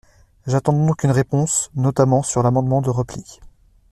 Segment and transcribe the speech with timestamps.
[0.47, 3.39] J’attends donc une réponse, notamment sur l’amendement de repli.